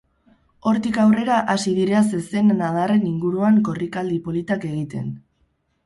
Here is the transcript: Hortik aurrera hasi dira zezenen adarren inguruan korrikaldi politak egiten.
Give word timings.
Hortik 0.69 0.97
aurrera 1.03 1.37
hasi 1.55 1.75
dira 1.81 2.01
zezenen 2.13 2.65
adarren 2.71 3.07
inguruan 3.13 3.63
korrikaldi 3.71 4.21
politak 4.31 4.71
egiten. 4.73 5.19